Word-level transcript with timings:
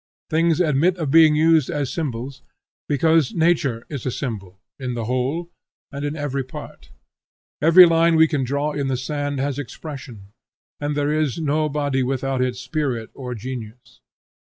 Things 0.31 0.59
admit 0.59 0.97
of 0.97 1.11
being 1.11 1.35
used 1.35 1.69
as 1.69 1.93
symbols 1.93 2.41
because 2.89 3.35
nature 3.35 3.85
is 3.87 4.03
a 4.03 4.09
symbol, 4.09 4.59
in 4.79 4.95
the 4.95 5.05
whole, 5.05 5.51
and 5.91 6.03
in 6.03 6.15
every 6.15 6.43
part. 6.43 6.89
Every 7.61 7.85
line 7.85 8.15
we 8.15 8.27
can 8.27 8.43
draw 8.43 8.71
in 8.71 8.87
the 8.87 8.97
sand 8.97 9.39
has 9.39 9.59
expression; 9.59 10.33
and 10.79 10.97
there 10.97 11.13
is 11.13 11.37
no 11.37 11.69
body 11.69 12.01
without 12.01 12.41
its 12.41 12.59
spirit 12.59 13.11
or 13.13 13.35
genius. 13.35 14.01